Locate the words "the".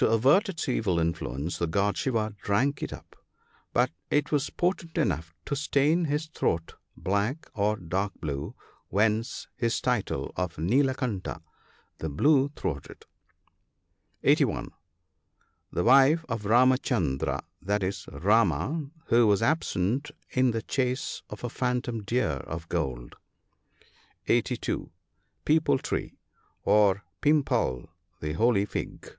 1.56-1.66, 11.96-12.10, 15.72-15.84, 20.50-20.60, 28.20-28.34